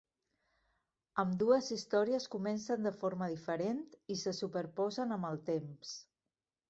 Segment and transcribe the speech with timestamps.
[1.23, 3.85] Ambdues històries comencen de forma diferent,
[4.17, 5.97] i se superposen amb el temps.